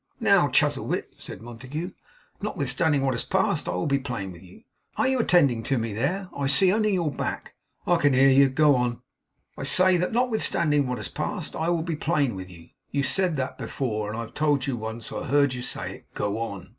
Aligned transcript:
'Now, 0.19 0.47
Chuzzlewit,' 0.47 1.13
said 1.19 1.43
Montague, 1.43 1.91
'notwithstanding 2.41 3.03
what 3.03 3.13
has 3.13 3.21
passed 3.23 3.69
I 3.69 3.73
will 3.73 3.85
be 3.85 3.99
plain 3.99 4.31
with 4.31 4.41
you. 4.41 4.63
Are 4.97 5.07
you 5.07 5.19
attending 5.19 5.61
to 5.61 5.77
me 5.77 5.93
there? 5.93 6.27
I 6.33 6.37
only 6.39 6.49
see 6.49 6.65
your 6.71 7.11
back.' 7.11 7.53
'I 7.85 8.07
hear 8.09 8.27
you. 8.29 8.49
Go 8.49 8.75
on!' 8.75 9.03
'I 9.59 9.61
say 9.65 9.97
that 9.97 10.11
notwithstanding 10.11 10.87
what 10.87 10.97
has 10.97 11.07
passed, 11.07 11.55
I 11.55 11.69
will 11.69 11.83
be 11.83 11.95
plain 11.95 12.33
with 12.33 12.49
you.' 12.49 12.69
'You 12.89 13.03
said 13.03 13.35
that 13.35 13.59
before. 13.59 14.09
And 14.09 14.17
I 14.17 14.21
have 14.21 14.33
told 14.33 14.65
you 14.65 14.75
once 14.75 15.11
I 15.11 15.23
heard 15.25 15.53
you 15.53 15.61
say 15.61 15.97
it. 15.97 16.11
Go 16.15 16.39
on. 16.39 16.69